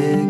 [0.00, 0.29] big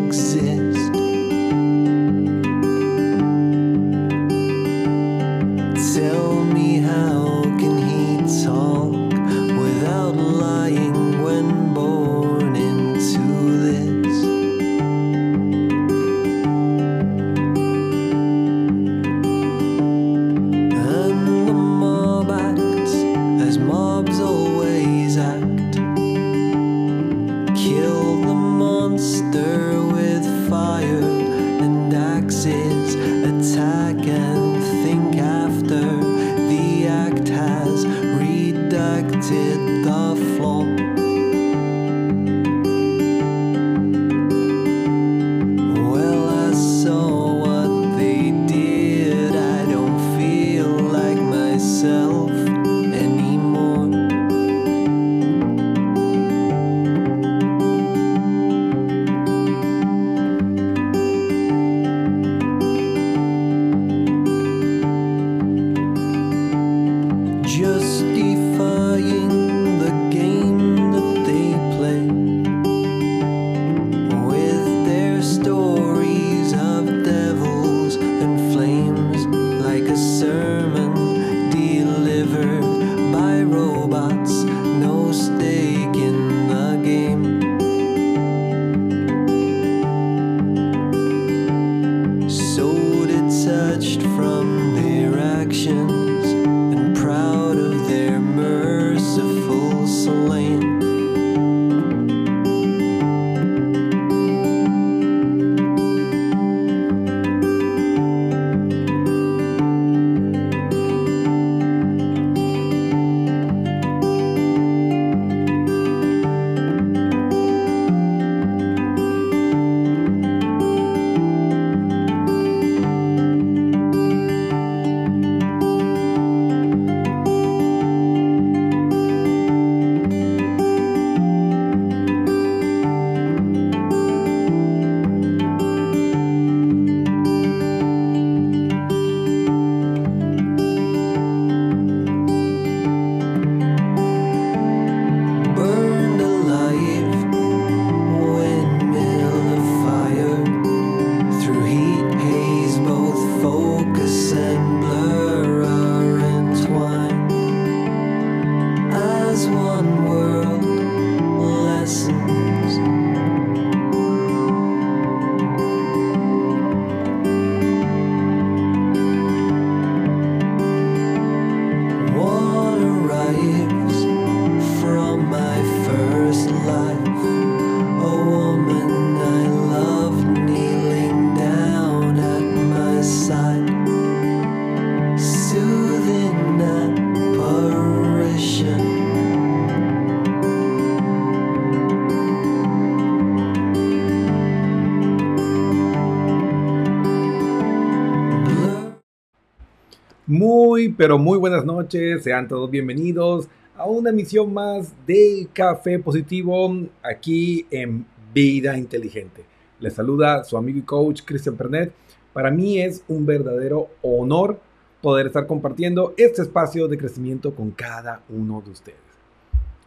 [201.01, 206.71] Pero muy buenas noches, sean todos bienvenidos a una emisión más de Café Positivo
[207.01, 209.43] aquí en Vida Inteligente.
[209.79, 211.91] Les saluda su amigo y coach Cristian Pernet.
[212.33, 214.59] Para mí es un verdadero honor
[215.01, 218.99] poder estar compartiendo este espacio de crecimiento con cada uno de ustedes.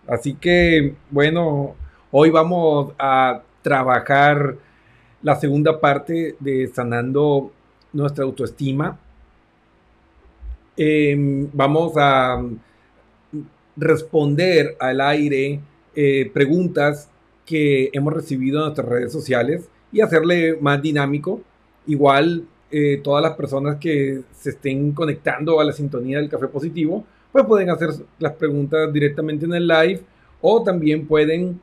[0.09, 1.77] Así que, bueno,
[2.11, 4.57] hoy vamos a trabajar
[5.23, 7.53] la segunda parte de sanando
[7.93, 8.99] nuestra autoestima.
[10.77, 12.43] Em, vamos a
[13.77, 15.61] responder al aire
[15.95, 17.09] eh, preguntas
[17.47, 21.41] que hemos recibido en nuestras redes sociales y hacerle más dinámico.
[21.87, 27.05] Igual eh, todas las personas que se estén conectando a la sintonía del café positivo,
[27.31, 30.01] pues pueden hacer las preguntas directamente en el live
[30.41, 31.61] o también pueden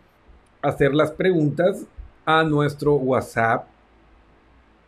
[0.62, 1.86] hacer las preguntas
[2.26, 3.68] a nuestro WhatsApp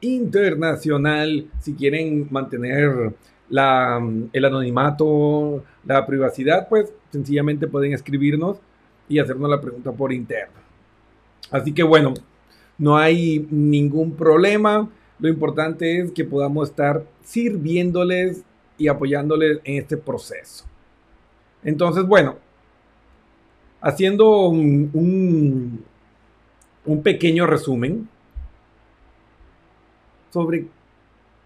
[0.02, 3.14] internacional si quieren mantener
[3.50, 4.02] la,
[4.32, 8.58] el anonimato, la privacidad, pues sencillamente pueden escribirnos
[9.08, 10.56] y hacernos la pregunta por interno.
[11.52, 12.14] Así que bueno,
[12.78, 14.90] no hay ningún problema.
[15.20, 18.44] Lo importante es que podamos estar sirviéndoles
[18.78, 20.66] y apoyándoles en este proceso.
[21.64, 22.38] Entonces, bueno,
[23.80, 25.84] haciendo un,
[26.86, 28.10] un pequeño resumen,
[30.34, 30.66] sobre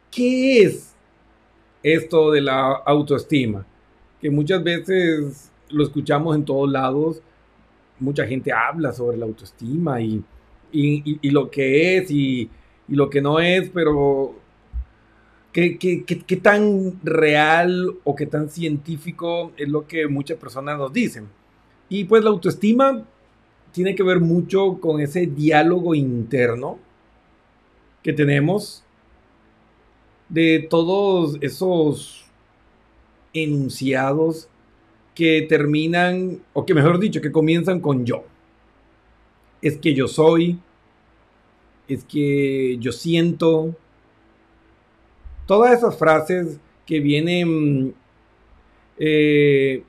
[0.10, 0.96] qué es
[1.84, 3.66] esto de la autoestima,
[4.22, 7.22] que muchas veces lo escuchamos en todos lados,
[8.00, 10.24] mucha gente habla sobre la autoestima y,
[11.24, 12.50] lo que es y,
[12.88, 14.36] lo que no es, pero
[15.52, 21.28] ¿qué, qué, tan real o qué tan científico es lo que muchas personas nos dicen?
[21.90, 23.06] Y pues la autoestima
[23.72, 26.80] tiene que ver mucho con ese diálogo interno
[28.04, 28.84] que tenemos
[30.30, 32.26] de todos esos
[33.34, 34.50] enunciados
[35.16, 38.24] que terminan, o que mejor dicho, que comienzan con yo.
[39.62, 40.60] Es que yo soy,
[41.88, 43.76] es que yo siento.
[45.46, 47.96] Todas esas frases que vienen
[48.98, 49.84] eh,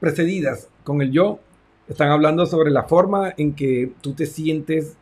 [0.00, 1.40] precedidas con el yo
[1.88, 4.96] están hablando sobre la forma en que tú te sientes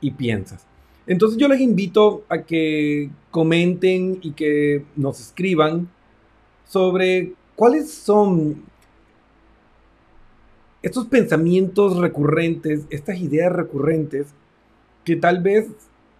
[0.00, 0.66] y piensas.
[1.06, 5.88] Entonces yo les invito a que comenten y que nos escriban
[6.64, 8.62] sobre cuáles son
[10.82, 14.28] estos pensamientos recurrentes, estas ideas recurrentes
[15.04, 15.68] que tal vez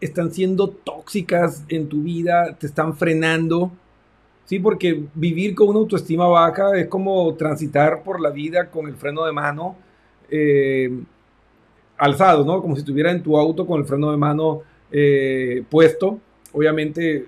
[0.01, 3.73] están siendo tóxicas en tu vida, te están frenando,
[4.45, 4.59] ¿sí?
[4.59, 9.25] Porque vivir con una autoestima baja es como transitar por la vida con el freno
[9.25, 9.77] de mano
[10.31, 10.91] eh,
[11.97, 12.61] alzado, ¿no?
[12.61, 16.21] Como si estuviera en tu auto con el freno de mano eh, puesto.
[16.53, 17.27] Obviamente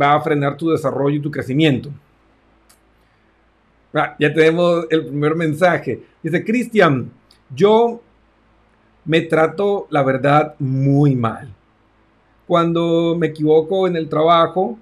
[0.00, 1.90] va a frenar tu desarrollo y tu crecimiento.
[3.94, 6.02] Ah, ya tenemos el primer mensaje.
[6.22, 7.10] Dice, Cristian,
[7.54, 8.02] yo
[9.04, 11.48] me trato, la verdad, muy mal.
[12.46, 14.78] Cuando me equivoco en el trabajo,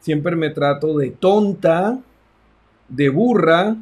[0.00, 2.00] siempre me trato de tonta,
[2.88, 3.76] de burra,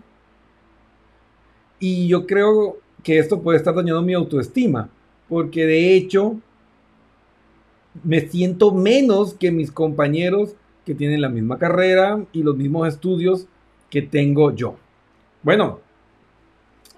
[1.81, 4.89] y yo creo que esto puede estar dañando mi autoestima,
[5.29, 6.37] porque de hecho
[8.05, 10.55] me siento menos que mis compañeros
[10.85, 13.46] que tienen la misma carrera y los mismos estudios
[13.90, 14.76] que tengo yo.
[15.43, 15.81] Bueno,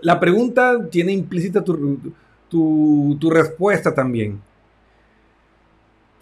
[0.00, 4.40] la pregunta tiene implícita tu, respuesta también.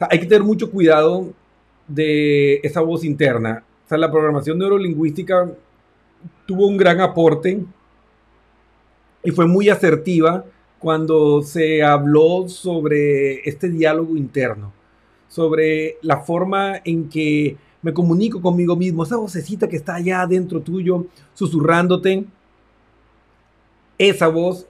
[0.00, 1.32] hay que tener mucho cuidado
[1.86, 3.64] de esa voz interna.
[3.84, 5.50] O sea, la programación neurolingüística
[6.46, 7.62] tuvo un gran aporte
[9.22, 10.44] y fue muy asertiva
[10.78, 14.73] cuando se habló sobre este diálogo interno,
[15.28, 20.61] sobre la forma en que me comunico conmigo mismo, esa vocecita que está allá dentro
[20.61, 22.25] tuyo, susurrándote,
[23.99, 24.66] esa voz,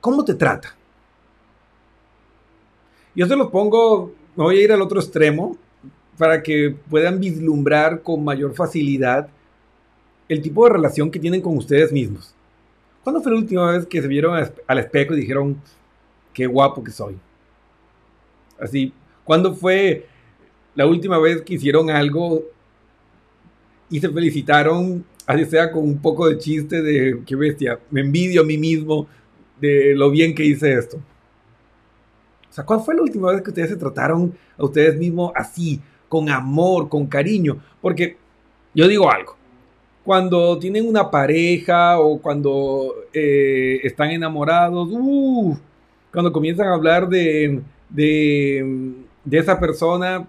[0.00, 0.76] ¿cómo te trata?
[3.14, 5.56] Yo se los pongo, me voy a ir al otro extremo
[6.18, 9.28] para que puedan vislumbrar con mayor facilidad
[10.28, 12.33] el tipo de relación que tienen con ustedes mismos.
[13.04, 14.34] ¿Cuándo fue la última vez que se vieron
[14.66, 15.60] al espejo y dijeron,
[16.32, 17.18] qué guapo que soy?
[18.58, 18.94] Así,
[19.24, 20.06] ¿cuándo fue
[20.74, 22.42] la última vez que hicieron algo
[23.90, 28.40] y se felicitaron, así sea con un poco de chiste de, qué bestia, me envidio
[28.40, 29.06] a mí mismo
[29.60, 30.96] de lo bien que hice esto?
[30.96, 35.78] O sea, ¿cuándo fue la última vez que ustedes se trataron a ustedes mismos así,
[36.08, 37.58] con amor, con cariño?
[37.82, 38.16] Porque
[38.74, 39.36] yo digo algo,
[40.04, 44.88] cuando tienen una pareja o cuando eh, están enamorados,
[46.12, 48.94] cuando comienzan a hablar de, de,
[49.30, 50.28] esa persona,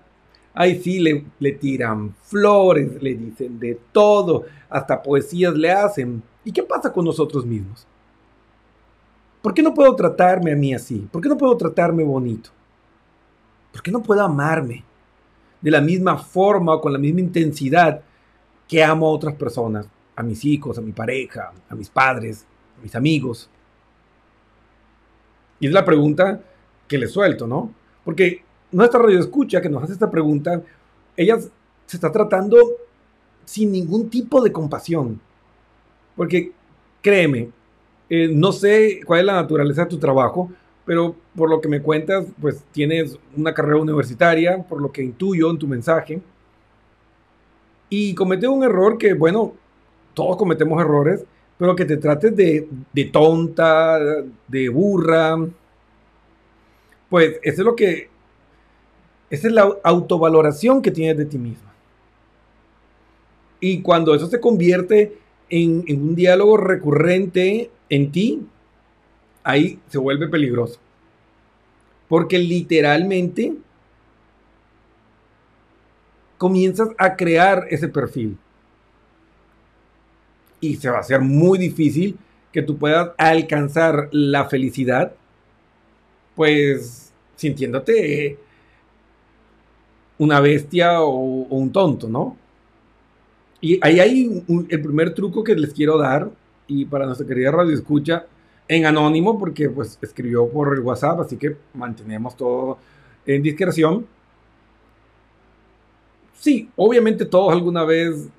[0.58, 6.24] Ahí sí le, le tiran flores, le dicen de todo, hasta poesías le hacen.
[6.46, 7.86] ¿Y qué pasa con nosotros mismos?
[9.42, 11.10] ¿Por qué no puedo tratarme a mí así?
[11.12, 12.52] ¿Por qué no puedo tratarme bonito?
[13.74, 14.86] ¿Por qué no puedo amarme
[15.60, 18.02] de la misma forma o con la misma intensidad
[18.68, 19.88] que amo a otras personas?
[20.16, 22.46] A mis hijos, a mi pareja, a mis padres,
[22.78, 23.50] a mis amigos.
[25.60, 26.42] Y es la pregunta
[26.88, 27.74] que le suelto, ¿no?
[28.04, 30.62] Porque nuestra radio escucha que nos hace esta pregunta,
[31.18, 32.58] ella se está tratando
[33.46, 35.20] sin ningún tipo de compasión.
[36.16, 36.52] Porque
[37.02, 37.50] créeme,
[38.10, 40.50] eh, no sé cuál es la naturaleza de tu trabajo,
[40.86, 45.50] pero por lo que me cuentas, pues tienes una carrera universitaria, por lo que intuyo
[45.50, 46.22] en tu mensaje.
[47.90, 49.54] Y comete un error que, bueno,
[50.14, 51.26] todos cometemos errores,
[51.58, 54.00] pero que te trates de, de tonta,
[54.48, 55.38] de burra.
[57.10, 58.10] Pues eso es lo que
[59.30, 61.74] esa es la autovaloración que tienes de ti misma.
[63.60, 65.18] Y cuando eso se convierte
[65.50, 68.46] en, un diálogo recurrente en ti,
[69.44, 70.80] ahí se vuelve peligroso.
[72.08, 73.54] Porque literalmente
[76.38, 78.38] comienzas a crear ese perfil.
[80.60, 82.18] Y se va a hacer muy difícil
[82.52, 85.14] que tú puedas alcanzar la felicidad,
[86.36, 88.40] pues sintiéndote
[90.18, 92.38] una bestia o, un tonto, ¿no?
[93.60, 96.30] Y ahí hay el primer truco que les quiero dar,
[96.68, 98.26] y para nuestra querida radio escucha,
[98.68, 102.78] en anónimo, porque pues escribió por el WhatsApp, así que mantenemos todo
[103.26, 104.06] en discreción.
[106.46, 108.30] Sí, obviamente todos alguna vez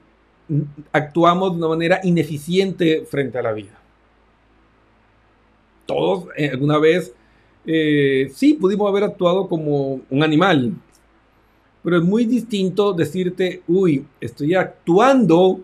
[0.93, 3.77] actuamos de una manera ineficiente frente a la vida.
[5.87, 7.13] Todos eh, alguna vez,
[7.67, 10.73] eh, sí, pudimos haber actuado como un animal,
[11.83, 15.63] pero es muy distinto decirte, uy, estoy actuando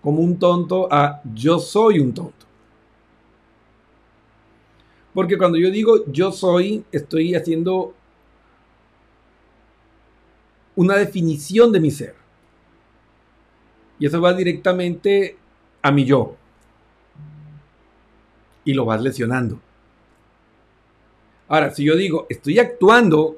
[0.00, 2.46] como un tonto a yo soy un tonto.
[5.12, 7.94] Porque cuando yo digo yo soy, estoy haciendo
[10.76, 12.14] una definición de mi ser.
[13.98, 15.36] Y eso va directamente
[15.80, 16.36] a mi yo.
[18.64, 19.60] Y lo vas lesionando.
[21.48, 23.36] Ahora, si yo digo, estoy actuando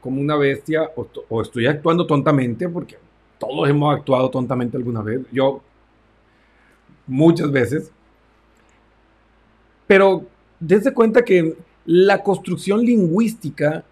[0.00, 0.90] como una bestia
[1.28, 2.96] o, estoy actuando tontamente, porque
[3.38, 5.60] todos hemos actuado tontamente alguna vez, yo
[7.06, 7.90] muchas veces,
[9.86, 10.26] pero
[10.60, 13.84] desde cuenta que la construcción lingüística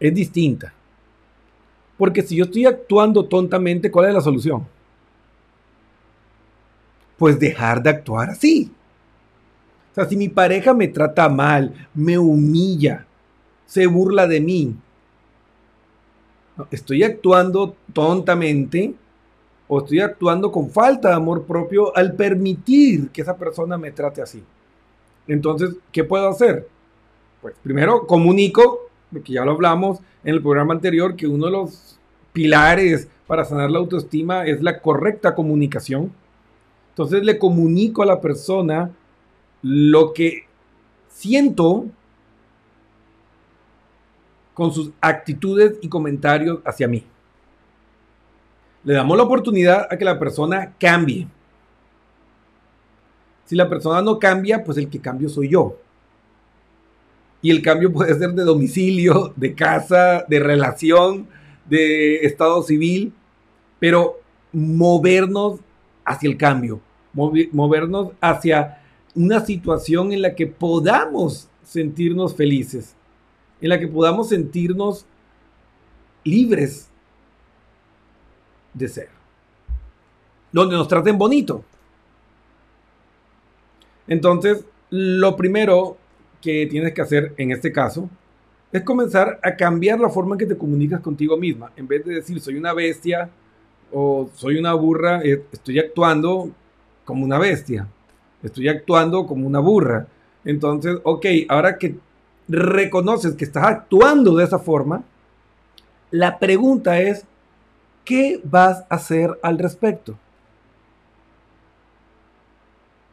[0.00, 0.74] es distinta.
[1.98, 4.66] Porque si yo estoy actuando tontamente, ¿cuál es la solución?
[7.18, 8.72] Pues dejar de actuar así.
[9.90, 13.04] O sea, si mi pareja me trata mal, me humilla,
[13.66, 14.76] se burla de mí,
[16.70, 18.94] estoy actuando tontamente
[19.66, 24.22] o estoy actuando con falta de amor propio al permitir que esa persona me trate
[24.22, 24.42] así.
[25.26, 26.66] Entonces, ¿qué puedo hacer?
[27.42, 31.98] Pues primero comunico, porque ya lo hablamos en el programa anterior, que uno de los
[32.32, 36.12] pilares para sanar la autoestima es la correcta comunicación.
[36.90, 38.90] Entonces le comunico a la persona
[39.62, 40.46] lo que
[41.08, 41.86] siento
[44.54, 47.04] con sus actitudes y comentarios hacia mí.
[48.84, 51.28] Le damos la oportunidad a que la persona cambie.
[53.44, 55.76] Si la persona no cambia, pues el que cambio soy yo.
[57.40, 61.28] Y el cambio puede ser de domicilio, de casa, de relación,
[61.66, 63.12] de estado civil,
[63.78, 64.20] pero
[64.52, 65.60] movernos
[66.04, 66.80] hacia el cambio,
[67.12, 68.82] movernos hacia
[69.14, 72.96] una situación en la que podamos sentirnos felices
[73.60, 75.04] en la que podamos sentirnos
[76.24, 76.88] libres
[78.74, 79.08] de ser.
[80.52, 81.64] Donde nos traten bonito.
[84.06, 85.96] Entonces, lo primero
[86.40, 88.08] que tienes que hacer en este caso
[88.70, 91.72] es comenzar a cambiar la forma en que te comunicas contigo misma.
[91.76, 93.30] En vez de decir soy una bestia
[93.92, 96.50] o soy una burra, eh, estoy actuando
[97.04, 97.88] como una bestia.
[98.42, 100.06] Estoy actuando como una burra.
[100.44, 101.96] Entonces, ok, ahora que
[102.48, 105.02] reconoces que estás actuando de esa forma,
[106.10, 107.24] la pregunta es,
[108.04, 110.18] ¿qué vas a hacer al respecto?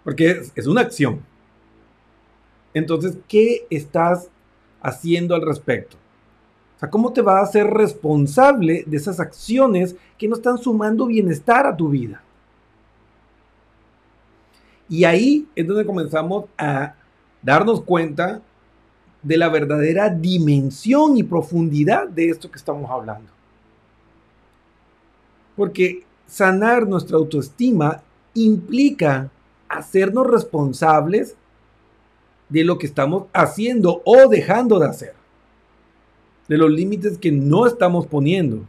[0.04, 1.20] Porque es, una acción.
[2.76, 4.30] Entonces, ¿qué estás
[4.82, 5.96] haciendo al respecto?
[6.76, 11.06] O sea, ¿cómo te vas a hacer responsable de esas acciones que no están sumando
[11.06, 12.22] bienestar a tu vida?
[14.90, 16.96] Y ahí es donde comenzamos a
[17.42, 18.42] darnos cuenta
[19.24, 23.32] de la verdadera dimensión y profundidad de esto que estamos hablando.
[25.56, 28.02] Porque sanar nuestra autoestima
[28.34, 29.32] implica
[29.70, 31.38] hacernos responsables
[32.50, 35.14] de lo que estamos haciendo o dejando de hacer,
[36.48, 38.66] de los límites que no estamos poniendo.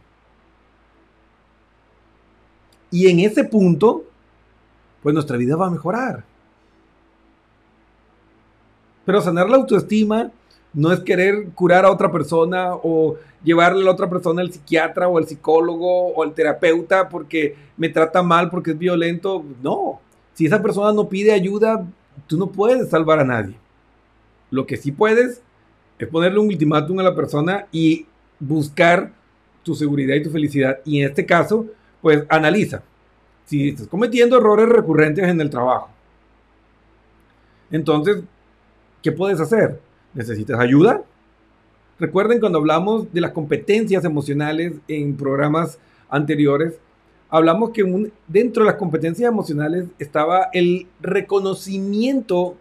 [2.89, 4.05] Y en ese punto,
[5.03, 6.23] pues nuestra vida va a mejorar.
[9.05, 10.31] Pero sanar la autoestima
[10.73, 15.07] no es querer curar a otra persona o llevarle a la otra persona al psiquiatra
[15.07, 19.43] o al psicólogo o al terapeuta porque me trata mal, porque es violento.
[19.63, 19.99] No,
[20.33, 21.85] si esa persona no pide ayuda,
[22.27, 23.55] tú no puedes salvar a nadie.
[24.49, 25.41] Lo que sí puedes
[25.99, 28.05] es ponerle un ultimátum a la persona y
[28.39, 29.11] buscar
[29.63, 30.79] tu seguridad y tu felicidad.
[30.85, 31.65] Y en este caso,
[32.01, 32.83] pues analiza
[33.45, 35.89] si estás cometiendo errores recurrentes en el trabajo.
[37.71, 38.23] Entonces,
[39.01, 39.79] ¿qué puedes hacer?
[40.13, 41.01] ¿Necesitas ayuda?
[41.99, 46.75] Recuerden cuando hablamos de las competencias emocionales en programas anteriores,
[47.29, 52.55] hablamos que dentro de las competencias emocionales estaba el reconocimiento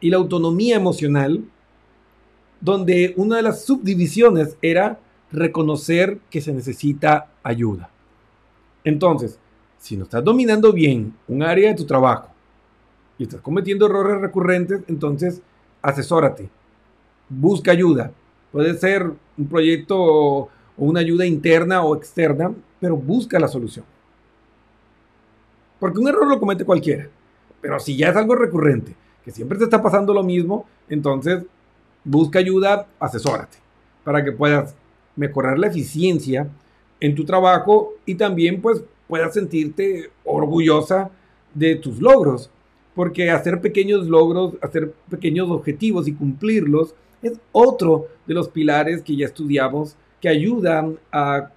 [0.00, 1.44] y la autonomía emocional,
[2.60, 4.98] donde una de las subdivisiones era
[5.30, 7.90] reconocer que se necesita ayuda.
[8.84, 9.38] Entonces,
[9.78, 12.30] si no estás dominando bien un área de tu trabajo
[13.18, 15.42] y estás cometiendo errores recurrentes, entonces
[15.82, 16.48] asesórate,
[17.28, 18.12] busca ayuda.
[18.52, 23.84] Puede ser un proyecto o una ayuda interna o externa, pero busca la solución.
[25.78, 27.08] Porque un error lo comete cualquiera.
[27.60, 28.94] Pero si ya es algo recurrente,
[29.30, 31.44] siempre te está pasando lo mismo, entonces
[32.04, 33.58] busca ayuda, asesórate,
[34.04, 34.74] para que puedas
[35.16, 36.48] mejorar la eficiencia
[37.00, 41.10] en tu trabajo y también pues puedas sentirte orgullosa
[41.54, 42.50] de tus logros.
[42.94, 49.16] Porque hacer pequeños logros, hacer pequeños objetivos y cumplirlos es otro de los pilares que
[49.16, 51.50] ya estudiamos que ayudan a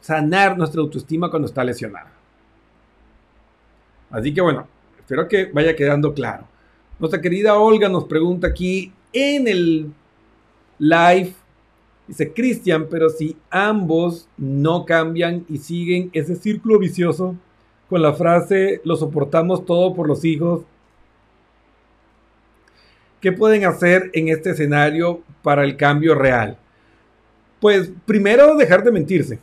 [0.00, 2.12] sanar nuestra autoestima cuando está lesionada.
[4.10, 4.66] Así que bueno,
[4.98, 6.46] espero que vaya quedando claro.
[6.98, 9.92] Nuestra querida Olga nos pregunta aquí en el
[10.78, 11.34] live
[12.06, 17.34] Dice Cristian, pero si ambos no cambian y siguen ese círculo vicioso
[17.88, 20.64] con la frase lo soportamos todo por los hijos,
[23.20, 26.58] ¿qué pueden hacer en este escenario para el cambio real?
[27.58, 29.38] Pues primero dejar de mentirse.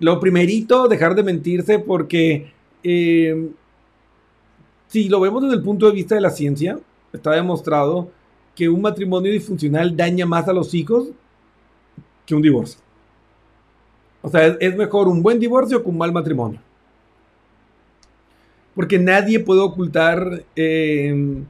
[0.00, 2.52] Lo primerito, dejar de mentirse porque
[2.82, 3.48] eh,
[4.88, 6.78] si lo vemos desde el punto de vista de la ciencia,
[7.12, 8.10] está demostrado
[8.54, 11.10] que un matrimonio disfuncional daña más a los hijos
[12.26, 12.80] que un divorcio.
[14.20, 16.60] O sea, es, mejor un buen divorcio que un mal matrimonio.
[18.74, 21.42] Porque nadie puede ocultar eh,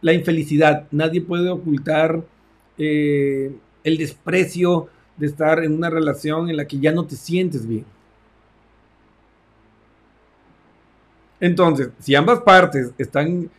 [0.00, 2.22] la infelicidad, nadie puede ocultar
[2.78, 7.66] eh, el desprecio de estar en una relación en la que ya no te sientes
[7.66, 7.84] bien.
[11.40, 13.50] Entonces, si ambas partes están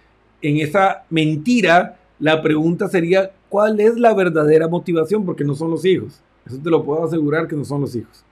[0.41, 5.25] en esa mentira, la pregunta sería, ¿cuál es la verdadera motivación?
[5.25, 6.21] Porque no son los hijos.
[6.45, 8.23] Eso te lo puedo asegurar que no son los hijos.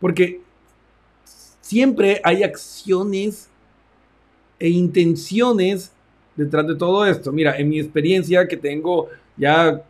[0.00, 0.40] Porque
[1.60, 3.48] siempre hay acciones
[4.58, 5.92] e intenciones
[6.36, 7.32] detrás de todo esto.
[7.32, 9.82] Mira, en mi experiencia que tengo ya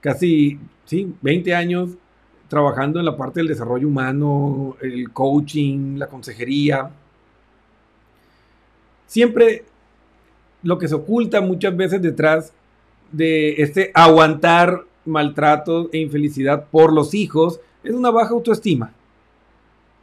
[0.00, 1.90] casi sí, 20 años
[2.54, 6.88] trabajando en la parte del desarrollo humano, el coaching, la consejería,
[9.08, 9.64] siempre
[10.62, 12.52] lo que se oculta muchas veces detrás
[13.10, 18.92] de este aguantar maltrato e infelicidad por los hijos es una baja autoestima.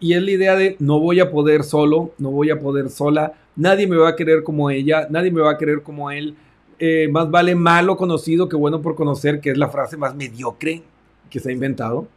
[0.01, 3.31] Y es la idea de no voy a poder solo, no voy a poder sola,
[3.55, 6.35] nadie me va a querer como ella, nadie me va a querer como él.
[6.79, 10.83] Eh, más vale malo conocido que bueno por conocer, que es la frase más mediocre
[11.29, 12.07] que se ha inventado.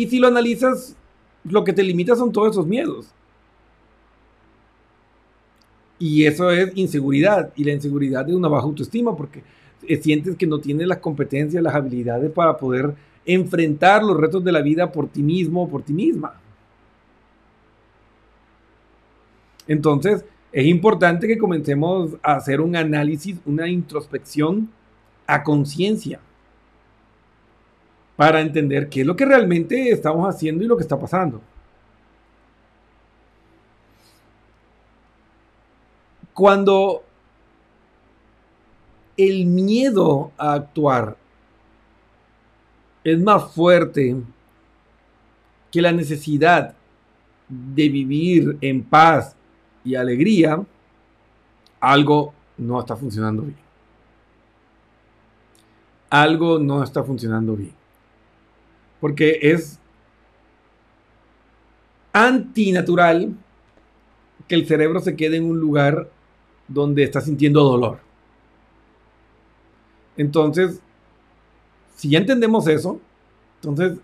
[0.00, 0.96] Y si lo analizas,
[1.44, 3.12] lo que te limita son todos esos miedos.
[5.98, 7.52] Y eso es inseguridad.
[7.54, 9.42] Y la inseguridad es una baja autoestima porque
[9.86, 12.94] eh, sientes que no tienes las competencias, las habilidades para poder
[13.26, 16.40] enfrentar los retos de la vida por ti mismo o por ti misma.
[19.68, 24.70] Entonces, es importante que comencemos a hacer un análisis, una introspección
[25.26, 26.20] a conciencia
[28.20, 31.40] para entender qué es lo que realmente estamos haciendo y lo que está pasando.
[36.34, 37.02] Cuando
[39.16, 41.16] el miedo a actuar
[43.04, 44.14] es más fuerte
[45.72, 46.74] que la necesidad
[47.48, 49.34] de vivir en paz
[49.82, 50.62] y alegría,
[51.80, 53.56] algo no está funcionando bien.
[56.10, 57.79] algo no está funcionando bien.
[59.00, 59.78] Porque es
[62.12, 63.34] antinatural
[64.48, 66.10] que el cerebro se quede en un lugar
[66.68, 68.00] donde está sintiendo dolor.
[70.16, 70.80] Entonces,
[71.96, 73.00] si ya entendemos eso,
[73.56, 73.98] entonces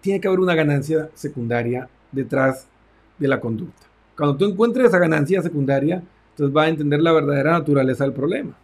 [0.00, 2.66] tiene que haber una ganancia secundaria detrás
[3.18, 3.86] de la conducta.
[4.16, 8.56] Cuando tú encuentres esa ganancia secundaria, entonces vas a entender la verdadera naturaleza del problema.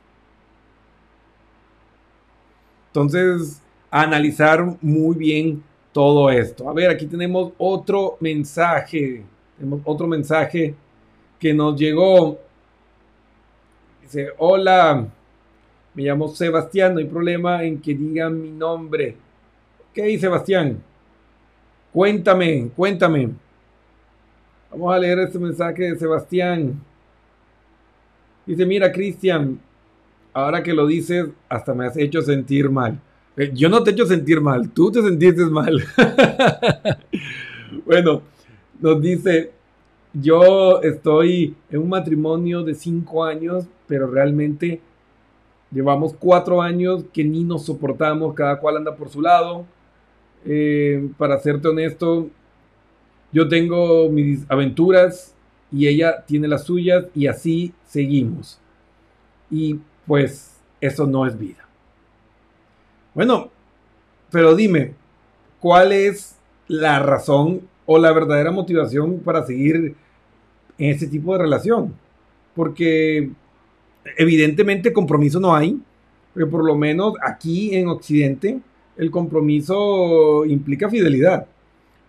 [2.88, 6.68] Entonces, analizar muy bien todo esto.
[6.68, 9.24] A ver, aquí tenemos otro mensaje.
[9.57, 10.74] Tenemos otro mensaje
[11.38, 12.38] que nos llegó.
[14.03, 15.07] Dice, hola,
[15.94, 19.16] me llamo Sebastián, no hay problema en que digan mi nombre.
[19.90, 20.83] Ok, Sebastián,
[21.92, 23.31] cuéntame, cuéntame.
[24.70, 26.81] Vamos a leer este mensaje de Sebastián.
[28.46, 29.59] Dice, mira, Cristian,
[30.33, 33.01] ahora que lo dices, hasta me has hecho sentir mal.
[33.38, 35.81] Eh, yo no te he hecho sentir mal, tú te sentiste mal.
[37.87, 38.22] bueno,
[38.81, 39.53] nos dice,
[40.12, 44.81] yo estoy en un matrimonio de cinco años, pero realmente
[45.70, 49.64] llevamos cuatro años que ni nos soportamos, cada cual anda por su lado.
[50.44, 52.29] Eh, para serte honesto,
[53.33, 55.37] yo tengo mis aventuras
[55.70, 58.59] y ella tiene las suyas y así seguimos.
[59.48, 61.67] Y pues eso no es vida.
[63.18, 63.50] Bueno,
[64.31, 64.92] pero dime,
[65.59, 66.37] ¿cuál es
[66.68, 69.96] la razón o la verdadera motivación para seguir
[70.78, 71.94] en ese tipo de relación?
[72.54, 73.28] Porque
[74.16, 75.81] evidentemente compromiso no hay,
[76.33, 78.61] pero por lo menos aquí en Occidente
[78.96, 81.48] el compromiso implica fidelidad.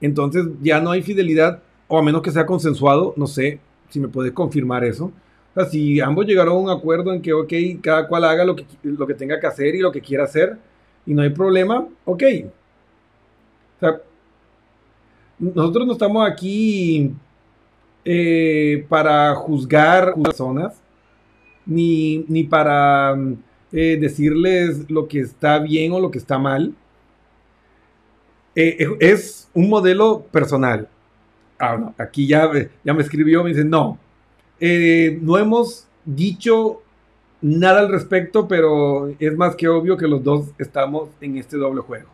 [0.01, 4.09] Entonces ya no hay fidelidad, o a menos que sea consensuado, no sé si me
[4.09, 5.05] puedes confirmar eso.
[5.05, 8.55] O sea, si ambos llegaron a un acuerdo en que, ok, cada cual haga lo
[8.55, 10.68] que, lo que tenga que hacer y lo que quiera hacer,
[11.09, 12.23] y no hay problema, ok.
[15.39, 17.11] Nosotros no estamos aquí
[18.05, 20.79] eh, para juzgar personas,
[21.65, 23.17] ni, ni para
[23.71, 26.75] eh, decirles lo que está bien o lo que está mal.
[28.53, 30.87] Eh, es un modelo personal.
[31.57, 32.51] Ah, aquí ya,
[32.83, 33.97] ya me escribió, me dice, no,
[34.59, 36.83] no hemos dicho
[37.41, 41.81] nada al respecto, pero es más que obvio que los dos estamos en este doble
[41.81, 42.09] juego.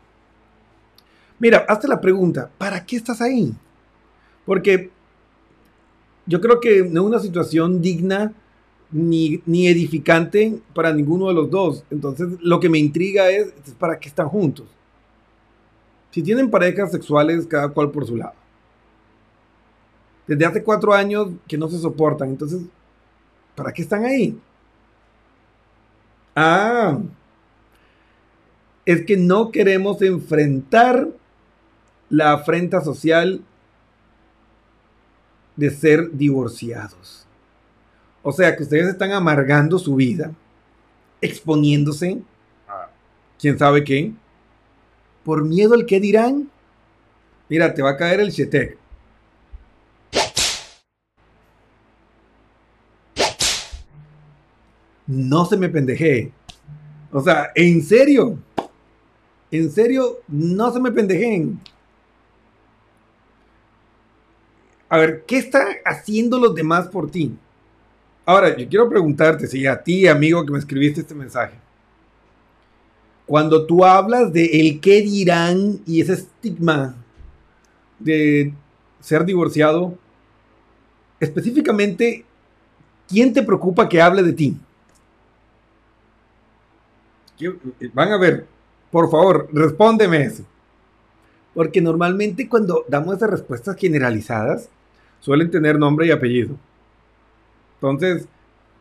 [1.40, 3.54] Mira, hazte la pregunta, ¿para qué estás ahí?
[4.46, 4.90] Porque
[6.26, 8.34] yo creo que no es una situación digna
[8.92, 11.84] ni, ni, edificante para ninguno de los dos.
[11.90, 14.68] Entonces, lo que me intriga es, ¿para qué están juntos?
[16.12, 18.36] Si tienen parejas sexuales, cada cual por su lado.
[20.28, 22.30] Desde hace cuatro años que no se soportan.
[22.30, 22.62] Entonces,
[23.54, 24.40] ¿para qué están ahí?
[26.36, 27.00] Ah,
[28.86, 31.08] es que no queremos enfrentar
[32.10, 33.42] la afrenta social
[35.56, 37.26] de ser divorciados.
[38.22, 40.34] O sea que ustedes están amargando su vida,
[41.22, 42.22] exponiéndose
[42.68, 42.90] a
[43.40, 44.12] quién sabe qué,
[45.24, 46.50] por miedo al que dirán.
[47.50, 48.78] Mira, te va a caer el chetec.
[55.08, 56.32] No se me pendeje.
[57.12, 58.38] O sea, en serio,
[59.52, 61.60] en serio, no se me pendejen.
[64.90, 67.36] A ver, ¿qué están haciendo los demás por ti?
[68.26, 71.56] Ahora, yo quiero preguntarte, si a ti, amigo, que me escribiste este mensaje,
[73.26, 76.96] cuando tú hablas de el qué dirán y ese estigma
[78.00, 78.54] de
[79.00, 79.98] ser divorciado,
[81.20, 82.26] específicamente,
[83.08, 84.58] ¿quién te preocupa que hable de ti?
[87.94, 88.46] Van a ver,
[88.92, 90.44] por favor, respóndeme eso.
[91.54, 94.70] Porque normalmente cuando damos esas respuestas generalizadas,
[95.20, 96.56] suelen tener nombre y apellido.
[97.76, 98.28] Entonces,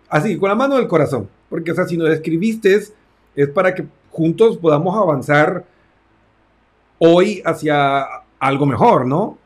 [0.09, 1.29] así, con la mano del corazón.
[1.49, 2.75] Porque, o sea, si nos escribiste,
[3.35, 5.65] es para que juntos podamos avanzar
[6.99, 8.07] hoy hacia
[8.39, 9.39] algo mejor, ¿no?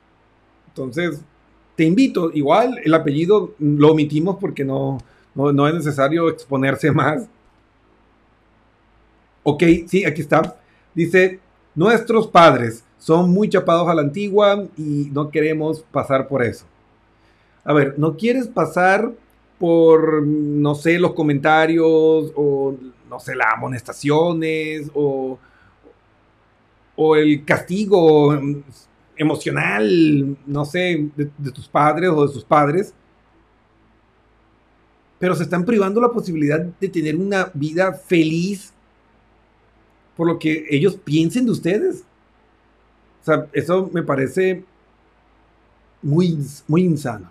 [0.69, 1.23] Entonces,
[1.77, 4.99] te invito, igual el apellido lo omitimos porque no,
[5.35, 7.29] no, no es necesario exponerse más
[9.51, 10.57] Ok, sí, aquí está.
[10.95, 11.41] Dice,
[11.75, 16.67] nuestros padres son muy chapados a la antigua y no queremos pasar por eso.
[17.65, 19.11] A ver, ¿no quieres pasar
[19.59, 22.77] por, no sé, los comentarios o,
[23.09, 25.39] no sé, las amonestaciones o,
[26.95, 28.39] o el castigo
[29.17, 32.93] emocional, no sé, de, de tus padres o de sus padres?
[35.19, 38.75] Pero se están privando la posibilidad de tener una vida feliz
[40.19, 42.03] por lo que ellos piensen de ustedes.
[43.23, 44.65] O sea, eso me parece
[46.03, 47.31] muy, muy insano.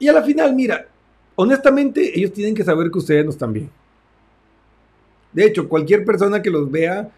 [0.00, 0.88] Y a la final, mira,
[1.36, 3.70] honestamente, ellos tienen que saber que ustedes no están bien.
[5.32, 7.08] De hecho, cualquier persona que los vea,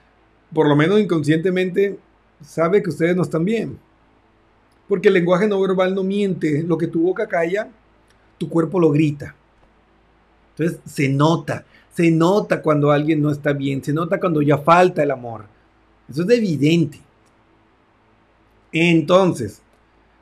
[0.52, 1.98] por lo menos inconscientemente,
[2.42, 3.78] sabe que ustedes no están bien.
[4.88, 6.62] Porque el lenguaje no verbal no miente.
[6.64, 7.70] Lo que tu boca calla,
[8.36, 9.34] tu cuerpo lo grita.
[10.50, 11.64] Entonces se nota,
[11.96, 15.46] se nota cuando alguien no está bien, se nota cuando ya falta el amor.
[16.06, 17.00] Eso es evidente.
[18.70, 19.62] Entonces,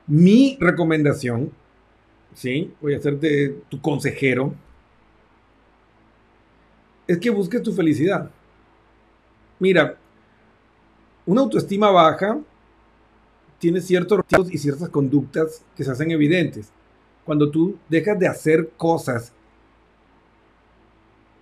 [0.07, 1.51] mi recomendación,
[2.33, 2.71] ¿sí?
[2.79, 4.53] Voy a hacerte tu consejero,
[7.07, 8.31] es que busques tu felicidad.
[9.59, 9.97] Mira,
[11.25, 12.39] una autoestima baja
[13.59, 16.71] tiene ciertos y ciertas conductas que se hacen evidentes.
[17.25, 19.33] Cuando tú dejas de hacer cosas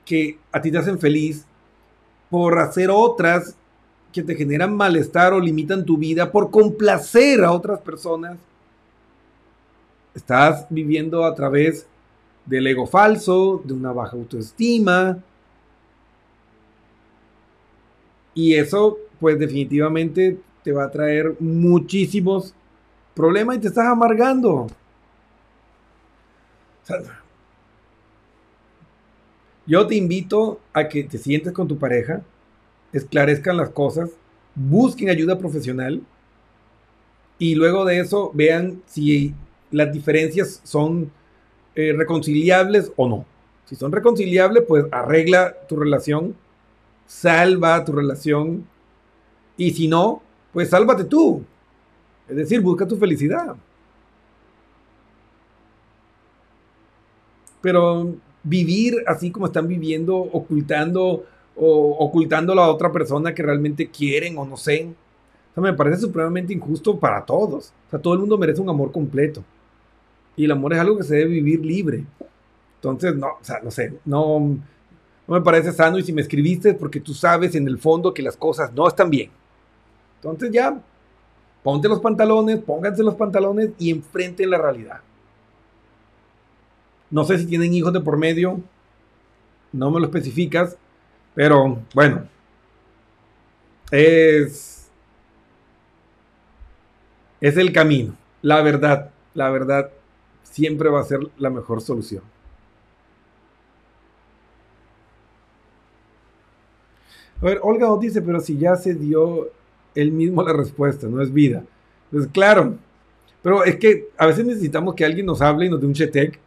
[0.06, 1.46] que a ti te hacen feliz
[2.30, 3.56] por hacer otras
[4.12, 8.38] que te generan malestar o limitan tu vida, por complacer a otras personas,
[10.13, 11.88] estás viviendo a través
[12.46, 15.18] del ego falso, de una baja autoestima.
[18.36, 22.54] Y eso, pues definitivamente te va a traer muchísimos
[23.13, 24.68] problemas y te estás amargando.
[29.65, 32.21] Yo te invito a que te sientes con tu pareja,
[32.91, 34.12] esclarezcan las cosas,
[34.56, 36.02] busquen ayuda profesional
[37.39, 39.34] y luego de eso vean si
[39.71, 41.12] las diferencias son
[41.76, 43.26] eh, reconciliables o no.
[43.65, 46.36] Si son reconciliables, pues arregla tu relación,
[47.08, 48.67] salva tu relación
[49.58, 50.21] y si no,
[50.52, 51.43] pues sálvate tú.
[52.28, 53.56] Es decir, busca tu felicidad.
[57.62, 58.13] Pero
[58.44, 61.26] vivir así como están viviendo, ocultando
[61.56, 64.90] o ocultando a la otra persona que realmente quieren o no sé.
[65.52, 67.74] O sea, me parece supremamente injusto para todos.
[67.88, 69.44] O sea, todo el mundo merece un amor completo.
[70.36, 72.04] Y el amor es algo que se debe vivir libre.
[72.76, 76.00] Entonces, no, o sea, no sé, no, no me parece sano.
[76.00, 78.88] Y si me escribiste es porque tú sabes en el fondo que las cosas no
[78.88, 79.30] están bien.
[80.16, 80.82] Entonces ya,
[81.62, 85.02] ponte los pantalones, pónganse los pantalones y enfrenten la realidad.
[87.13, 88.60] No sé si tienen hijos de por medio,
[89.71, 90.76] no me lo especificas,
[91.36, 92.28] pero bueno,
[93.91, 94.89] es,
[97.39, 98.15] es el camino.
[98.41, 99.91] La verdad, la verdad
[100.41, 102.23] siempre va a ser la mejor solución.
[107.39, 109.52] A ver, Olga nos dice, pero si ya se dio
[109.93, 111.63] él mismo la respuesta, no es vida.
[112.10, 112.73] Pues claro,
[113.43, 116.39] pero es que a veces necesitamos que alguien nos hable y nos dé un chetec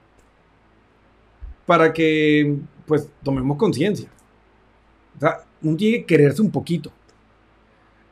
[1.66, 4.08] para que pues tomemos conciencia.
[5.16, 6.90] O sea, uno tiene que quererse un poquito.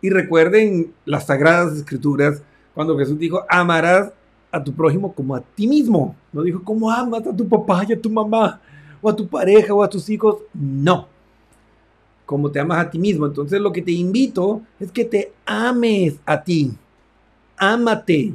[0.01, 2.43] Y recuerden las sagradas escrituras
[2.75, 4.13] cuando Jesús dijo, amarás
[4.51, 6.15] a tu prójimo como a ti mismo.
[6.33, 8.61] No dijo, ¿cómo amas a tu papá y a tu mamá?
[9.01, 10.39] O a tu pareja o a tus hijos.
[10.53, 11.09] No
[12.27, 13.27] como te amas a ti mismo.
[13.27, 16.73] Entonces lo que te invito es que te ames a ti.
[17.57, 18.35] Ámate.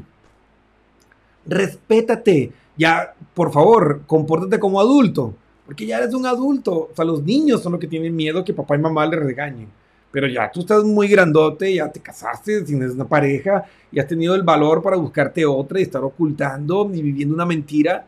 [1.45, 2.53] Respétate.
[2.79, 5.35] Ya, por favor, compórtate como adulto.
[5.65, 6.89] Porque ya eres un adulto.
[6.91, 9.67] O sea, los niños son los que tienen miedo que papá y mamá le regañen.
[10.11, 14.33] Pero ya tú estás muy grandote, ya te casaste, tienes una pareja y has tenido
[14.33, 18.05] el valor para buscarte otra y estar ocultando y viviendo una mentira.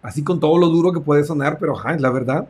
[0.00, 2.48] Así con todo lo duro que puede sonar, pero ajá, es la verdad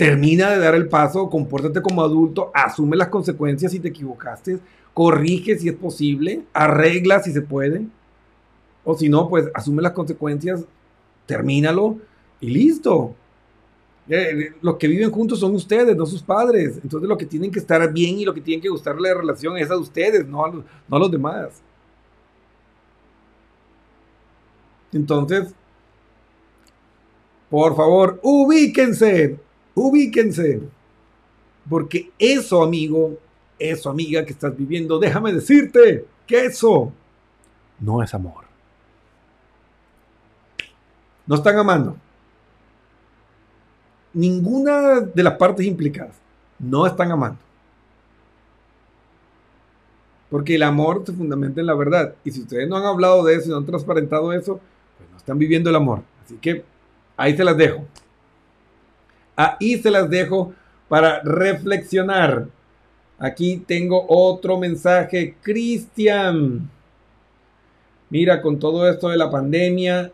[0.00, 4.58] termina de dar el paso, compórtate como adulto, asume las consecuencias si te equivocaste,
[4.94, 7.82] corrige si es posible, arregla si se puede,
[8.84, 10.64] o si no, pues asume las consecuencias,
[11.26, 11.98] termínalo
[12.40, 13.14] y listo.
[14.08, 16.80] Eh, eh, los que viven juntos son ustedes, no sus padres.
[16.82, 19.56] Entonces lo que tienen que estar bien y lo que tienen que gustarle la relación
[19.56, 21.62] es a ustedes, no a los, no a los demás.
[24.92, 25.54] Entonces,
[27.48, 29.38] por favor, ubíquense
[29.74, 30.60] ubíquense.
[31.68, 33.18] Porque eso, amigo,
[33.58, 36.92] eso, amiga que estás viviendo, déjame decirte que eso
[37.78, 38.49] no es amor.
[41.30, 41.96] No están amando.
[44.12, 46.16] Ninguna de las partes implicadas
[46.58, 47.38] no están amando.
[50.28, 52.16] Porque el amor se fundamenta en la verdad.
[52.24, 54.58] Y si ustedes no han hablado de eso y no han transparentado eso,
[54.98, 56.02] pues no están viviendo el amor.
[56.24, 56.64] Así que
[57.16, 57.86] ahí se las dejo.
[59.36, 60.52] Ahí se las dejo
[60.88, 62.48] para reflexionar.
[63.20, 65.36] Aquí tengo otro mensaje.
[65.40, 66.68] Cristian.
[68.08, 70.10] Mira, con todo esto de la pandemia,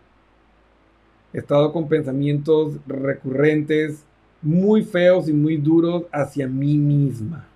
[1.32, 4.04] he estado con pensamientos recurrentes
[4.42, 7.46] muy feos y muy duros hacia mí misma.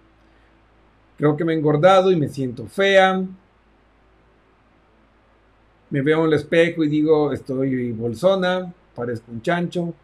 [1.17, 3.23] Creo que me he engordado y me siento fea.
[5.91, 9.95] Me veo en el espejo y digo, estoy bolsona, parezco un chancho.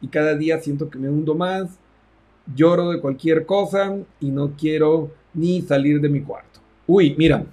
[0.00, 1.78] Y cada día siento que me hundo más.
[2.54, 6.60] Lloro de cualquier cosa y no quiero ni salir de mi cuarto.
[6.86, 7.44] Uy, mira,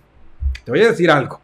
[0.64, 1.40] te voy a decir algo.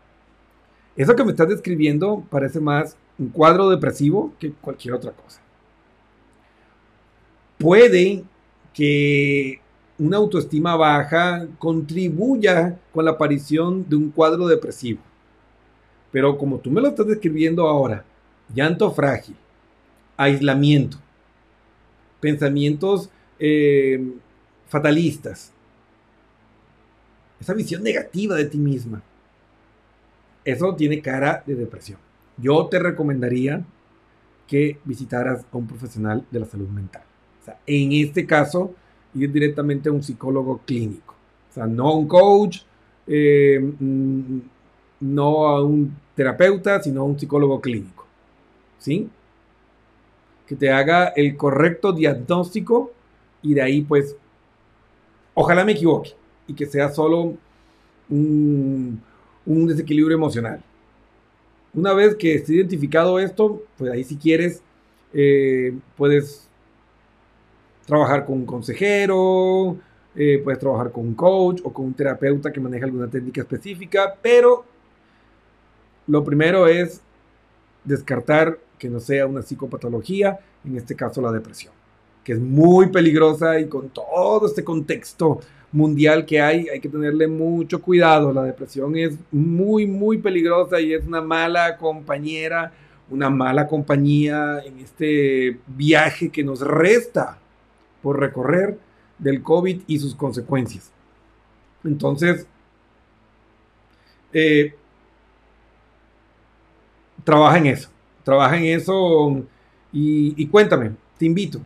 [0.95, 5.41] Eso que me estás describiendo parece más un cuadro depresivo que cualquier otra cosa.
[7.57, 8.23] Puede
[8.73, 9.61] que
[9.97, 14.99] una autoestima baja contribuya con la aparición de un cuadro depresivo.
[16.11, 18.03] Pero como tú me lo estás describiendo ahora,
[18.53, 19.35] llanto frágil,
[20.17, 20.97] aislamiento,
[22.19, 24.13] pensamientos eh,
[24.67, 25.51] fatalistas,
[27.39, 29.01] esa visión negativa de ti misma,
[30.43, 31.99] eso tiene cara de depresión.
[32.37, 33.63] Yo te recomendaría
[34.47, 37.03] que visitaras a un profesional de la salud mental.
[37.65, 38.73] En este caso,
[39.13, 41.15] ir directamente a un psicólogo clínico.
[41.49, 42.59] O sea, no a un coach,
[43.07, 44.39] eh, mm,
[45.01, 48.05] no a un terapeuta, sino a un psicólogo clínico.
[48.79, 49.09] ¿Sí?
[50.47, 52.91] Que te haga el correcto diagnóstico
[53.41, 54.15] y de ahí, pues,
[55.33, 56.11] ojalá me equivoque
[56.47, 57.33] y que sea solo
[58.09, 59.01] un
[59.45, 60.61] desequilibrio emocional.
[61.75, 64.63] Una vez que esté identificado esto, pues ahí si quieres,
[65.13, 66.47] eh, puedes
[67.85, 69.77] trabajar con un consejero,
[70.15, 74.15] eh, puedes trabajar con un coach o con un terapeuta que maneja alguna técnica específica,
[74.21, 74.63] pero
[76.07, 77.01] lo primero es
[77.83, 81.73] descartar que no sea una psicopatología, en este caso la depresión,
[82.23, 85.41] que es muy peligrosa y con todo este contexto
[85.75, 88.31] mundial que hay, hay que tenerle mucho cuidado.
[88.31, 92.71] La depresión es muy, muy peligrosa y es una mala compañera,
[93.09, 97.37] una mala compañía en este viaje que nos resta
[98.01, 98.79] por recorrer
[99.19, 100.91] del COVID y sus consecuencias.
[101.83, 102.47] Entonces,
[104.31, 104.73] eh,
[107.23, 107.89] trabaja en eso,
[108.23, 109.43] trabaja en eso
[109.91, 111.59] y, y cuéntame, te invito.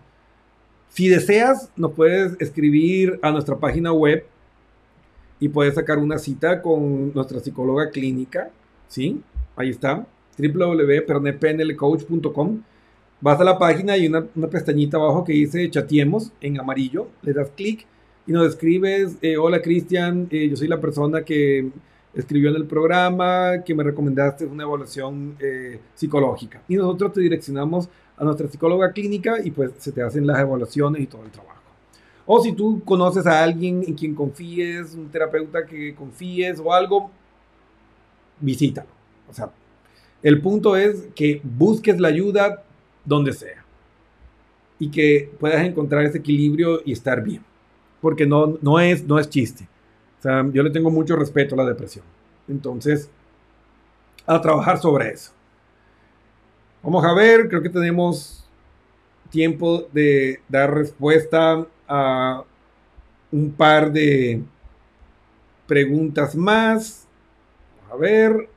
[0.89, 4.25] Si deseas, nos puedes escribir a nuestra página web
[5.39, 8.51] y puedes sacar una cita con nuestra psicóloga clínica,
[8.87, 9.21] ¿sí?
[9.55, 10.05] Ahí está,
[10.37, 12.61] www.pernepnlcoach.com
[13.21, 17.33] vas a la página y una, una pestañita abajo que dice chatiemos en amarillo, le
[17.33, 17.85] das clic
[18.27, 21.69] y nos escribes, eh, hola Cristian, eh, yo soy la persona que
[22.13, 26.61] escribió en el programa, que me recomendaste una evaluación eh, psicológica.
[26.67, 27.89] Y nosotros te direccionamos
[28.19, 31.61] a nuestra psicóloga clínica y pues se te hacen las evaluaciones y todo el trabajo.
[32.25, 37.09] O si tú conoces a alguien en quien confíes, un terapeuta que confíes o algo,
[38.39, 38.89] visítalo.
[39.27, 39.49] O sea,
[40.21, 42.63] el punto es que busques la ayuda,
[43.05, 43.65] donde sea.
[44.77, 47.43] Y que puedas encontrar ese equilibrio y estar bien.
[48.01, 49.67] Porque no, no, es, no es chiste.
[50.19, 52.05] O sea, yo le tengo mucho respeto a la depresión.
[52.47, 53.09] Entonces,
[54.25, 55.31] a trabajar sobre eso.
[56.81, 58.45] Vamos a ver, creo que tenemos
[59.29, 62.43] tiempo de dar respuesta a
[63.31, 64.41] un par de
[65.67, 67.05] preguntas más.
[67.91, 68.47] a ver.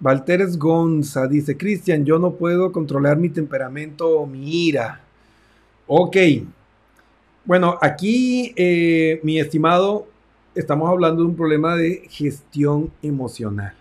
[0.00, 5.00] Valteres Gonza dice, Cristian, yo no puedo controlar mi temperamento o mi ira.
[5.86, 6.16] Ok.
[7.44, 10.09] Bueno, aquí, eh, mi estimado,
[10.54, 13.74] estamos hablando de un problema de gestión emocional.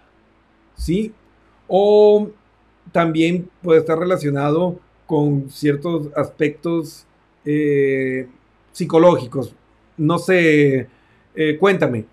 [0.76, 1.14] ¿Sí?
[1.68, 2.30] O
[2.92, 7.06] también puede estar relacionado con ciertos aspectos
[7.46, 8.28] eh,
[8.72, 9.54] psicológicos.
[9.98, 10.88] No sé,
[11.36, 12.06] eh, cuéntame,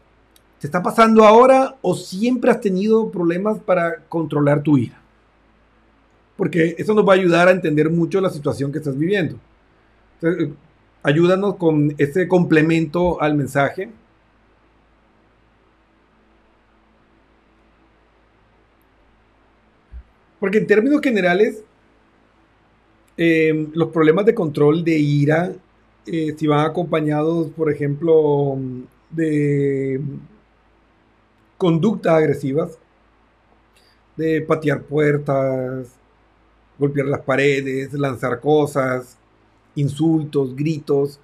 [0.60, 4.98] ¿Te está pasando ahora o siempre has tenido problemas para controlar tu ira?
[6.36, 9.36] Porque eso nos va a ayudar a entender mucho la situación que estás viviendo.
[11.02, 13.90] Ayúdanos con ese complemento al mensaje.
[20.40, 21.62] Porque en términos generales,
[23.16, 25.52] eh, los problemas de control de ira,
[26.06, 28.56] eh, si van acompañados, por ejemplo,
[29.10, 30.00] de
[31.56, 32.78] conductas agresivas,
[34.16, 35.88] de patear puertas,
[36.78, 39.18] golpear las paredes, lanzar cosas,
[39.74, 41.20] insultos, gritos,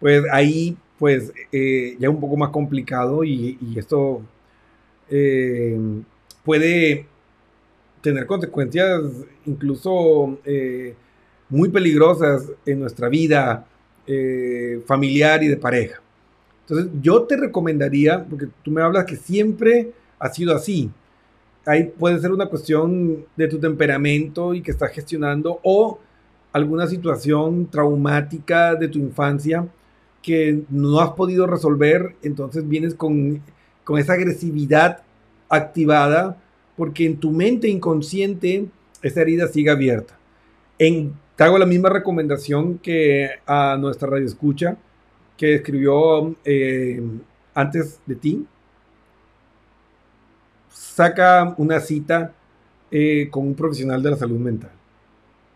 [0.00, 4.22] pues ahí pues eh, ya un poco más complicado y, esto
[5.10, 5.78] eh,
[6.44, 7.06] puede
[8.08, 9.02] tener consecuencias
[9.46, 10.94] incluso eh,
[11.48, 13.66] muy peligrosas en nuestra vida
[14.86, 16.00] familiar y de pareja.
[16.62, 20.90] Entonces, yo te recomendaría, porque tú me hablas que siempre ha sido así,
[21.68, 25.98] ahí puede ser una cuestión de tu temperamento y que estás gestionando o
[26.52, 29.66] alguna situación traumática de tu infancia
[30.22, 33.42] que no has podido resolver, entonces vienes con,
[33.84, 35.02] con esa agresividad
[35.48, 36.36] activada
[36.78, 38.66] porque en tu mente inconsciente
[39.02, 40.16] esa herida sigue abierta.
[40.78, 44.78] En, te hago la misma recomendación que a nuestra radio escucha
[45.36, 47.02] que escribió eh,
[47.52, 48.46] antes de ti.
[50.70, 52.32] Saca una cita
[52.92, 54.70] eh, con un profesional de la salud mental.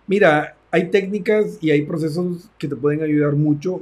[0.09, 3.81] Mira, hay técnicas y hay procesos que te pueden ayudar mucho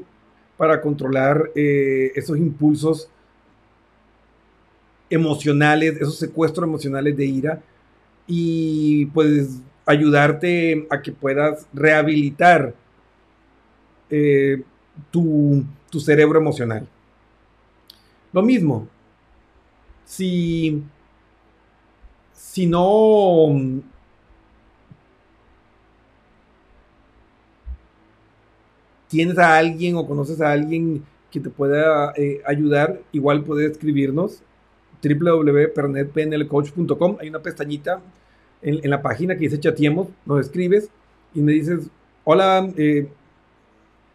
[0.58, 3.08] para controlar eh, esos impulsos
[5.10, 7.62] emocionales, esos secuestros emocionales de ira
[8.26, 12.74] y pues ayudarte a que puedas rehabilitar
[14.08, 14.62] eh,
[15.10, 16.86] tu, tu cerebro emocional.
[18.32, 18.88] Lo mismo,
[20.04, 20.82] si,
[22.32, 23.82] si no
[29.08, 34.42] tienes a alguien o conoces a alguien que te pueda eh, ayudar, igual puedes escribirnos
[35.02, 37.16] www.pernetpnlcoach.com.
[37.20, 38.00] Hay una pestañita
[38.62, 40.90] en, la página que dice chatiemos, nos escribes
[41.34, 41.88] y me dices,
[42.24, 43.08] hola, eh,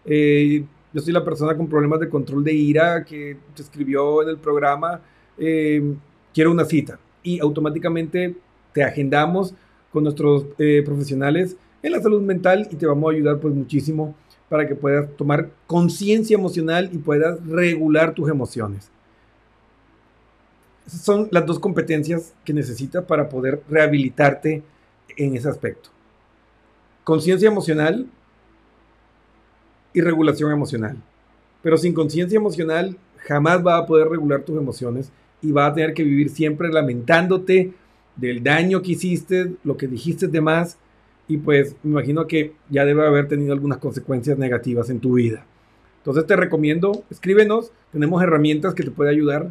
[0.05, 0.63] eh,
[0.93, 4.37] yo soy la persona con problemas de control de ira que te escribió en el
[4.37, 5.01] programa,
[5.35, 6.99] quiero una cita.
[7.23, 8.35] Y automáticamente
[8.71, 9.55] te agendamos
[9.91, 10.45] con nuestros
[10.85, 14.15] profesionales en la salud mental y te vamos a ayudar pues muchísimo
[14.49, 18.89] para que puedas tomar conciencia emocional y puedas regular tus emociones.
[20.87, 24.63] Son las dos competencias que necesitas para poder rehabilitarte
[25.17, 25.89] en ese aspecto.
[27.03, 28.07] Conciencia emocional
[29.93, 30.97] y regulación emocional.
[31.63, 35.11] Pero sin conciencia emocional jamás va a poder regular tus emociones
[35.41, 37.73] y va a tener que vivir siempre lamentándote
[38.15, 40.77] del daño que hiciste, lo que dijiste de más
[41.27, 45.45] y pues me imagino que ya debe haber tenido algunas consecuencias negativas en tu vida.
[45.97, 49.49] Entonces te recomiendo, escríbenos, tenemos herramientas que te pueden ayudar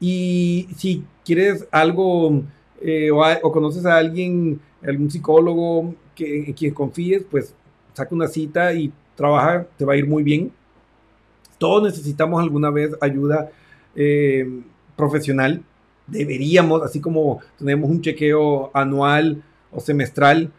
[0.00, 2.42] y si quieres algo
[2.80, 7.54] eh, o, conoces a alguien, algún psicólogo que, en quien confíes, pues
[7.94, 10.52] saca una cita y trabaja, te va a ir muy bien.
[11.58, 13.50] Todos necesitamos alguna vez ayuda
[13.96, 14.48] eh,
[14.96, 15.62] profesional.
[16.06, 19.42] Deberíamos, así como tenemos un chequeo anual
[19.72, 20.52] o semestral,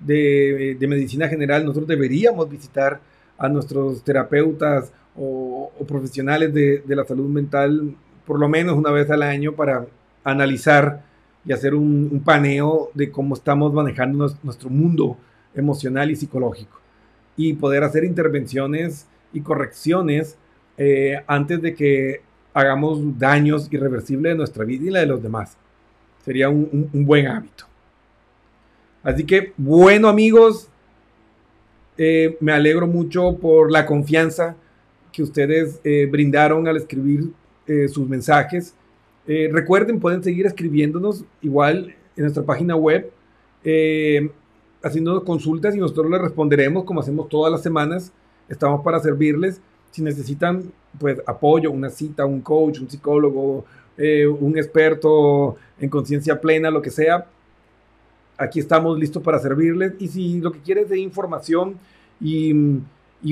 [0.00, 3.00] de, medicina general, nosotros deberíamos visitar
[3.38, 7.94] a nuestros terapeutas o, profesionales de, la salud mental
[8.26, 9.86] por lo menos una vez al año para
[10.22, 11.02] analizar
[11.44, 15.16] y hacer un, paneo de cómo estamos manejando nuestro mundo
[15.54, 16.80] emocional y psicológico
[17.36, 20.38] y poder hacer intervenciones y correcciones
[20.78, 22.22] eh, antes de que
[22.54, 25.56] hagamos daños irreversibles en nuestra vida y la de los demás.
[26.24, 27.66] Sería un buen hábito.
[29.02, 30.70] Así que, bueno amigos,
[31.96, 34.56] eh, me alegro mucho por la confianza
[35.12, 37.30] que ustedes eh, brindaron al escribir
[37.66, 38.74] eh, sus mensajes.
[39.26, 43.10] recuerden, pueden seguir escribiéndonos igual en nuestra página web,
[44.82, 48.12] haciendo consultas y nosotros les responderemos como hacemos todas las semanas.
[48.48, 49.60] Estamos para servirles.
[49.90, 53.64] Si necesitan pues apoyo, una cita, un coach, un psicólogo,
[53.96, 57.26] un experto en conciencia plena, lo que sea,
[58.36, 59.94] aquí estamos listos para servirles.
[59.98, 61.76] Y si lo que quieres de información
[62.20, 62.80] y,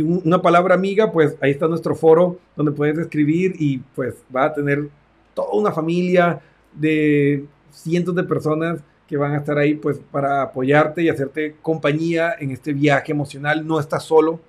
[0.00, 4.54] una palabra amiga, pues ahí está nuestro foro donde puedes escribir y pues va a
[4.54, 4.88] tener
[5.34, 6.40] toda una familia
[6.72, 12.34] de cientos de personas que van a estar ahí pues para apoyarte y hacerte compañía
[12.38, 13.66] en este viaje emocional.
[13.66, 14.40] No estás solo.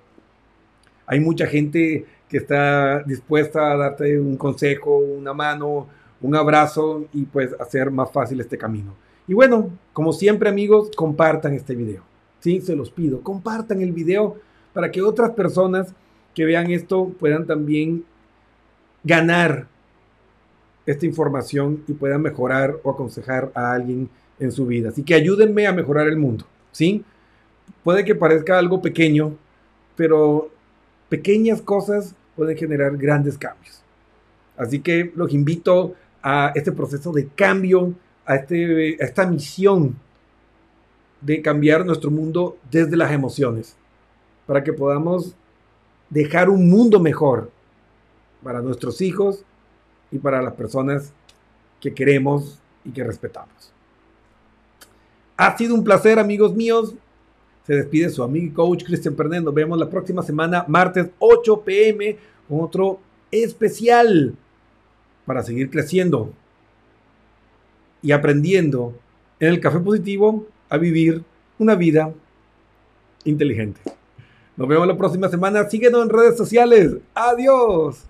[1.06, 5.86] Hay mucha gente que está dispuesta a darte un consejo, una mano,
[6.22, 8.94] un abrazo y pues hacer más fácil este camino.
[9.28, 12.02] Y bueno, como siempre amigos, compartan este video.
[12.40, 14.36] Sí, se los pido, compartan el video
[14.74, 15.94] para que otras personas
[16.34, 18.04] que vean esto puedan también
[19.02, 19.66] ganar
[20.84, 24.90] esta información y puedan mejorar o aconsejar a alguien en su vida.
[24.90, 27.04] Así que ayúdenme a mejorar el mundo, ¿sí?
[27.82, 29.36] Puede que parezca algo pequeño,
[29.96, 30.50] pero
[31.08, 33.82] pequeñas cosas pueden generar grandes cambios.
[34.56, 37.94] Así que los invito a este proceso de cambio
[38.28, 39.96] este, a, esta misión
[41.20, 43.76] de cambiar nuestro mundo desde las emociones,
[44.46, 45.34] para que podamos
[46.10, 47.50] dejar un mundo mejor
[48.42, 49.44] para nuestros hijos
[50.10, 51.12] y para las personas
[51.80, 53.72] que queremos y que respetamos.
[55.36, 56.94] Ha sido un placer, amigos míos.
[57.66, 59.42] Se despide su amigo y coach Cristian Pernet.
[59.42, 62.16] Nos vemos la próxima semana, martes 8 pm,
[62.48, 64.34] con otro especial
[65.26, 66.32] para seguir creciendo
[68.02, 68.94] y aprendiendo
[69.40, 71.24] en el Café Positivo a vivir
[71.58, 72.12] una vida
[73.24, 73.80] inteligente.
[74.56, 75.68] Nos vemos la próxima semana.
[75.68, 76.96] Síguenos en redes sociales.
[77.14, 78.04] Adiós.